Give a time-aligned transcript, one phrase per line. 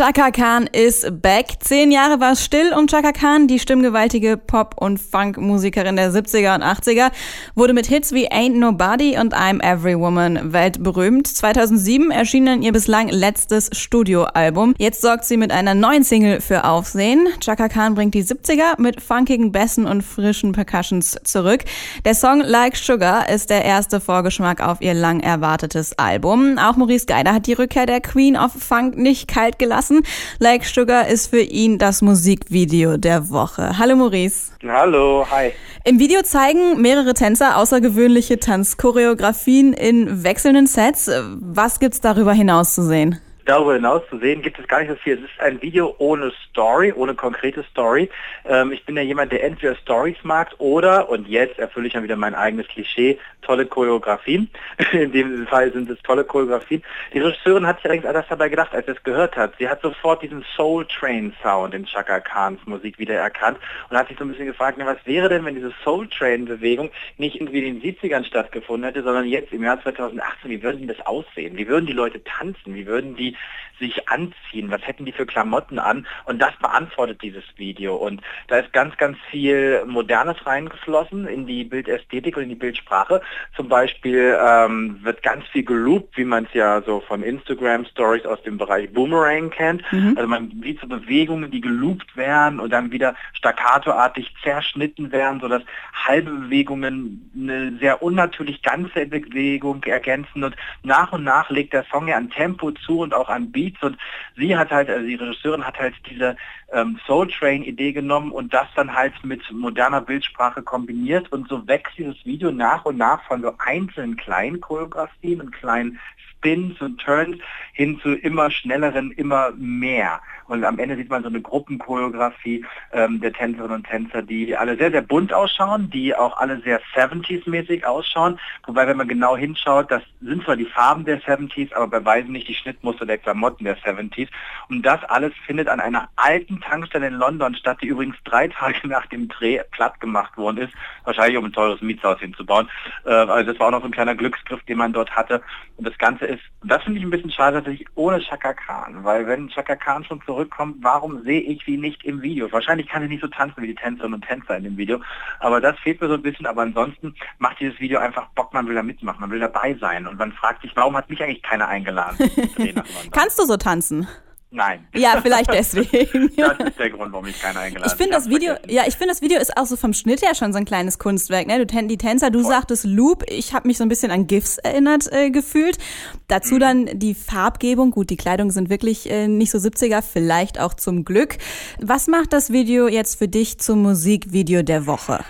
[0.00, 1.58] Chaka Khan ist back.
[1.60, 3.48] Zehn Jahre war es still um Chaka Khan.
[3.48, 7.10] Die stimmgewaltige Pop- und Funk-Musikerin der 70er und 80er
[7.54, 11.26] wurde mit Hits wie Ain't Nobody und I'm Every Woman weltberühmt.
[11.26, 14.74] 2007 erschien dann ihr bislang letztes Studioalbum.
[14.78, 17.28] Jetzt sorgt sie mit einer neuen Single für Aufsehen.
[17.38, 21.64] Chaka Khan bringt die 70er mit funkigen Bässen und frischen Percussions zurück.
[22.06, 26.56] Der Song Like Sugar ist der erste Vorgeschmack auf ihr lang erwartetes Album.
[26.56, 30.02] Auch Maurice Geider hat die Rückkehr der Queen of Funk nicht kalt gelassen lassen.
[30.38, 33.78] Like Sugar ist für ihn das Musikvideo der Woche.
[33.78, 34.52] Hallo Maurice.
[34.66, 35.52] Hallo, hi.
[35.84, 41.10] Im Video zeigen mehrere Tänzer außergewöhnliche Tanzchoreografien in wechselnden Sets.
[41.40, 43.18] Was gibt's darüber hinaus zu sehen?
[43.50, 45.14] Darüber hinaus zu sehen gibt es gar nicht so viel.
[45.14, 48.08] Es ist ein Video ohne Story, ohne konkrete Story.
[48.44, 52.04] Ähm, ich bin ja jemand, der entweder Stories mag oder, und jetzt erfülle ich dann
[52.04, 54.48] wieder mein eigenes Klischee, tolle Choreografien.
[54.92, 56.84] In dem Fall sind es tolle Choreografien.
[57.12, 59.54] Die Regisseurin hat sich allerdings anders dabei gedacht, als sie es gehört hat.
[59.58, 64.16] Sie hat sofort diesen Soul Train Sound in Chaka Khans Musik wiedererkannt und hat sich
[64.16, 67.66] so ein bisschen gefragt, na, was wäre denn, wenn diese Soul Train Bewegung nicht irgendwie
[67.66, 71.56] in den 70ern stattgefunden hätte, sondern jetzt im Jahr 2018, wie würden das aussehen?
[71.56, 72.76] Wie würden die Leute tanzen?
[72.76, 73.36] Wie würden die
[73.80, 74.70] sich anziehen?
[74.70, 76.06] Was hätten die für Klamotten an?
[76.26, 77.96] Und das beantwortet dieses Video.
[77.96, 83.20] Und da ist ganz, ganz viel Modernes reingeflossen in die Bildästhetik und in die Bildsprache.
[83.56, 88.26] Zum Beispiel ähm, wird ganz viel geloopt, wie man es ja so von Instagram Stories
[88.26, 89.82] aus dem Bereich Boomerang kennt.
[89.90, 90.14] Mhm.
[90.16, 95.62] Also man sieht so Bewegungen, die geloopt werden und dann wieder staccatoartig zerschnitten werden, sodass
[96.06, 100.44] halbe Bewegungen eine sehr unnatürlich ganze Bewegung ergänzen.
[100.44, 103.82] Und nach und nach legt der Song ja an Tempo zu und auch an Beats
[103.82, 103.96] und
[104.36, 106.36] sie hat halt, also die Regisseurin hat halt diese
[106.72, 111.66] ähm, Soul Train Idee genommen und das dann halt mit moderner Bildsprache kombiniert und so
[111.66, 115.98] wächst dieses Video nach und nach von so einzelnen kleinen Choreografien und kleinen
[116.30, 117.38] Spins und Turns
[117.72, 120.20] hin zu immer schnelleren, immer mehr.
[120.50, 124.76] Und am Ende sieht man so eine Gruppenchoreografie ähm, der Tänzerinnen und Tänzer, die alle
[124.76, 128.36] sehr, sehr bunt ausschauen, die auch alle sehr 70s-mäßig ausschauen.
[128.66, 132.32] Wobei, wenn man genau hinschaut, das sind zwar die Farben der 70s, aber bei weitem
[132.32, 134.26] nicht die Schnittmuster der Klamotten der 70s.
[134.68, 138.88] Und das alles findet an einer alten Tankstelle in London statt, die übrigens drei Tage
[138.88, 140.74] nach dem Dreh platt gemacht worden ist.
[141.04, 142.68] Wahrscheinlich um ein teures Mietshaus hinzubauen.
[143.04, 145.42] Äh, also das war auch noch so ein kleiner Glücksgriff, den man dort hatte.
[145.76, 149.04] Und das Ganze ist, das finde ich ein bisschen schade, tatsächlich ohne Chaka Khan.
[149.04, 152.50] Weil wenn Chaka Khan schon zurück zurückkommt, warum sehe ich sie nicht im Video?
[152.50, 155.00] Wahrscheinlich kann sie nicht so tanzen wie die Tänzerinnen und Tänzer in dem Video,
[155.38, 158.66] aber das fehlt mir so ein bisschen, aber ansonsten macht dieses Video einfach Bock, man
[158.66, 161.42] will da mitmachen, man will dabei sein und man fragt sich, warum hat mich eigentlich
[161.42, 162.16] keiner eingeladen?
[163.12, 164.06] Kannst du so tanzen?
[164.52, 164.86] Nein.
[164.94, 166.30] Ja, vielleicht deswegen.
[166.36, 168.74] das ist der Grund, warum ich keiner eingeladen Ich finde das Video, vergessen.
[168.74, 170.98] ja, ich finde das Video ist auch so vom Schnitt her schon so ein kleines
[170.98, 171.64] Kunstwerk, ne?
[171.64, 172.50] Du die Tänzer, du Voll.
[172.50, 175.78] sagtest Loop, ich habe mich so ein bisschen an GIFs erinnert äh, gefühlt.
[176.26, 176.60] Dazu mhm.
[176.60, 181.04] dann die Farbgebung, gut, die Kleidung sind wirklich äh, nicht so 70er, vielleicht auch zum
[181.04, 181.38] Glück.
[181.78, 185.24] Was macht das Video jetzt für dich zum Musikvideo der Woche?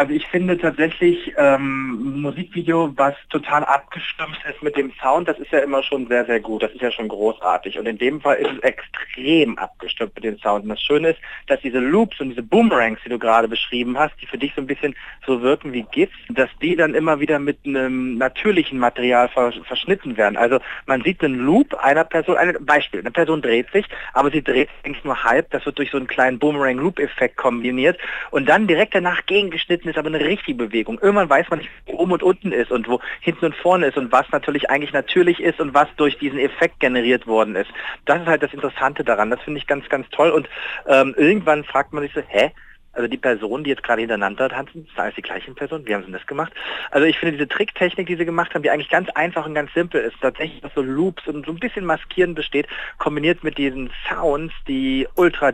[0.00, 5.52] Also ich finde tatsächlich ähm, Musikvideo, was total abgestimmt ist mit dem Sound, das ist
[5.52, 6.62] ja immer schon sehr, sehr gut.
[6.62, 7.78] Das ist ja schon großartig.
[7.78, 10.62] Und in dem Fall ist es extrem abgestimmt mit dem Sound.
[10.62, 14.14] Und das Schöne ist, dass diese Loops und diese Boomerangs, die du gerade beschrieben hast,
[14.22, 14.94] die für dich so ein bisschen
[15.26, 20.38] so wirken wie GIFs, dass die dann immer wieder mit einem natürlichen Material verschnitten werden.
[20.38, 23.84] Also man sieht einen Loop einer Person, ein Beispiel, eine Person dreht sich,
[24.14, 25.50] aber sie dreht sich nur halb.
[25.50, 27.98] Das wird durch so einen kleinen Boomerang-Loop-Effekt kombiniert
[28.30, 30.98] und dann direkt danach gegengeschnitten ist aber eine richtige Bewegung.
[31.00, 33.96] Irgendwann weiß man nicht, wo oben und unten ist und wo hinten und vorne ist
[33.96, 37.70] und was natürlich eigentlich natürlich ist und was durch diesen Effekt generiert worden ist.
[38.06, 39.30] Das ist halt das Interessante daran.
[39.30, 40.30] Das finde ich ganz, ganz toll.
[40.30, 40.48] Und
[40.86, 42.52] ähm, irgendwann fragt man sich so, hä?
[42.92, 45.86] Also die Personen, die jetzt gerade hintereinander tanzen, sind alles die gleichen Personen.
[45.86, 46.52] Wie haben sie das gemacht?
[46.90, 49.72] Also ich finde diese Tricktechnik, die sie gemacht haben, die eigentlich ganz einfach und ganz
[49.74, 52.66] simpel ist, tatsächlich so Loops und so ein bisschen Maskieren besteht,
[52.98, 55.52] kombiniert mit diesen Sounds, die ultra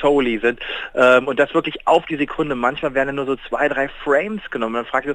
[0.00, 0.60] souly sind
[0.94, 2.54] ähm, und das wirklich auf die Sekunde.
[2.54, 4.74] Manchmal werden nur so zwei, drei Frames genommen.
[4.74, 5.08] Man fragt,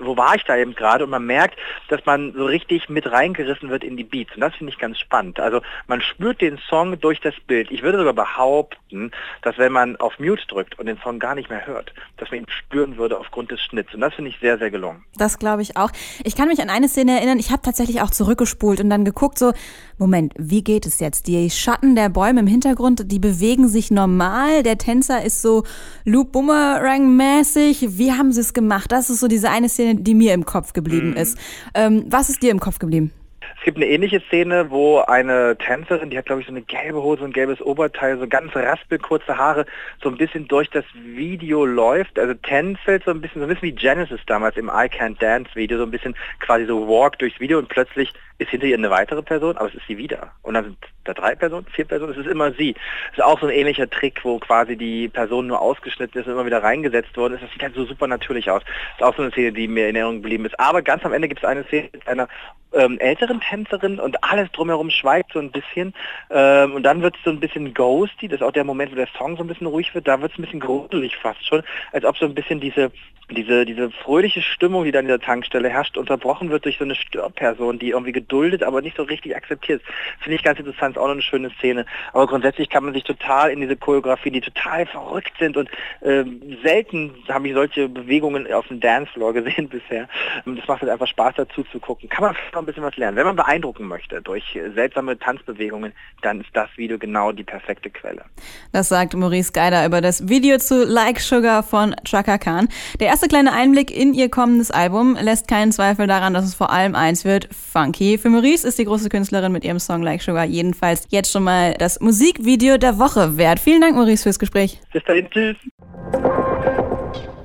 [0.00, 1.04] wo war ich da eben gerade?
[1.04, 4.34] Und man merkt, dass man so richtig mit reingerissen wird in die Beats.
[4.34, 5.40] Und das finde ich ganz spannend.
[5.40, 7.70] Also man spürt den Song durch das Bild.
[7.70, 9.10] Ich würde sogar behaupten,
[9.42, 12.40] dass wenn man auf Mute drückt und den Song gar nicht mehr hört, dass man
[12.40, 13.94] ihn spüren würde aufgrund des Schnitts.
[13.94, 15.04] Und das finde ich sehr, sehr gelungen.
[15.16, 15.90] Das glaube ich auch.
[16.24, 19.38] Ich kann mich an eine Szene erinnern, ich habe tatsächlich auch zurückgespult und dann geguckt,
[19.38, 19.52] so,
[19.98, 21.26] Moment, wie geht es jetzt?
[21.26, 24.62] Die Schatten der Bäume im Hintergrund, die bewegen sich normal.
[24.62, 25.64] Der Tänzer ist so
[26.04, 27.98] Loop Boomerang mäßig.
[27.98, 28.92] Wie haben sie es gemacht?
[28.92, 31.16] Das ist so diese eine Szene, die mir im Kopf geblieben mhm.
[31.16, 31.38] ist.
[31.74, 33.12] Ähm, was ist dir im Kopf geblieben?
[33.58, 37.02] Es gibt eine ähnliche Szene, wo eine Tänzerin, die hat glaube ich so eine gelbe
[37.02, 39.66] Hose, ein gelbes Oberteil, so ganz raspelkurze Haare,
[40.02, 43.68] so ein bisschen durch das Video läuft, also tänzelt so ein bisschen, so ein bisschen
[43.68, 47.40] wie Genesis damals im I Can't Dance Video, so ein bisschen quasi so walk durchs
[47.40, 50.30] Video und plötzlich ist hinter ihr eine weitere Person, aber es ist sie wieder.
[50.42, 52.74] Und dann sind da drei Personen, vier Personen, es ist immer sie.
[53.12, 56.34] Es ist auch so ein ähnlicher Trick, wo quasi die Person nur ausgeschnitten ist und
[56.34, 57.42] immer wieder reingesetzt worden ist.
[57.42, 58.62] Das sieht halt so super natürlich aus.
[58.64, 60.58] Das ist auch so eine Szene, die mir in Erinnerung geblieben ist.
[60.60, 62.28] Aber ganz am Ende gibt es eine Szene mit einer
[62.72, 65.92] ähm, älteren Tänzerin und alles drumherum schweigt so ein bisschen.
[66.30, 68.96] Ähm, und dann wird es so ein bisschen ghosty, das ist auch der Moment, wo
[68.96, 71.62] der Song so ein bisschen ruhig wird, da wird es ein bisschen gruselig fast schon,
[71.92, 72.92] als ob so ein bisschen diese
[73.30, 76.94] diese, diese fröhliche Stimmung, die da in dieser Tankstelle herrscht, unterbrochen wird durch so eine
[76.94, 79.82] Störperson, die irgendwie geduldet, aber nicht so richtig akzeptiert.
[80.20, 81.86] Finde ich ganz interessant, ist auch noch eine schöne Szene.
[82.12, 85.68] Aber grundsätzlich kann man sich total in diese Choreografie, die total verrückt sind und
[86.02, 86.24] äh,
[86.62, 90.08] selten habe ich solche Bewegungen auf dem Dancefloor gesehen bisher.
[90.44, 92.08] Das macht halt einfach Spaß dazu zu gucken.
[92.08, 93.16] Kann man ein bisschen was lernen.
[93.16, 95.92] Wenn man beeindrucken möchte durch seltsame Tanzbewegungen,
[96.22, 98.24] dann ist das Video genau die perfekte Quelle.
[98.72, 102.68] Das sagt Maurice Geider über das Video zu Like Sugar von Chaka Khan.
[103.00, 106.70] Der erste kleine Einblick in ihr kommendes Album lässt keinen Zweifel daran, dass es vor
[106.70, 108.17] allem eins wird, funky.
[108.18, 111.74] Für Maurice ist die große Künstlerin mit ihrem Song Like Sugar jedenfalls jetzt schon mal
[111.74, 113.60] das Musikvideo der Woche wert.
[113.60, 114.80] Vielen Dank, Maurice, fürs Gespräch.
[114.92, 115.56] Bis dahin, tschüss.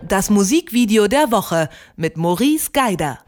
[0.08, 3.20] Das Musikvideo der Woche mit Maurice Geider.